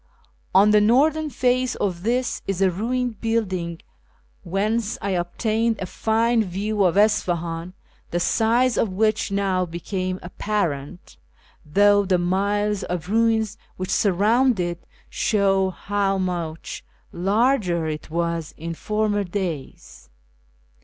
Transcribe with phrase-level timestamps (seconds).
[0.55, 3.83] On the northern face of this is a ruined building,
[4.41, 7.73] whence I obtained a fine view of Isfahan,
[8.09, 11.17] the size of which now became apparent,
[11.63, 18.73] though the miles of ruins which surround it show how much larger it was in
[18.73, 20.09] former days.